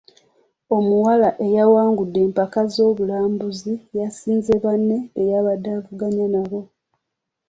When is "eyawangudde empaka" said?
1.45-2.61